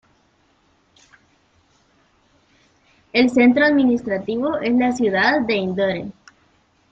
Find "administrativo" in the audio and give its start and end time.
3.63-4.57